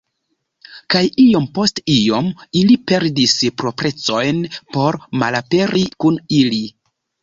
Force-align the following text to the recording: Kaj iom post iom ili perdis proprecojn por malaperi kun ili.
Kaj 0.93 1.01
iom 1.23 1.45
post 1.57 1.83
iom 1.97 2.31
ili 2.63 2.79
perdis 2.93 3.37
proprecojn 3.63 4.43
por 4.75 5.03
malaperi 5.23 5.89
kun 6.03 6.23
ili. 6.45 6.69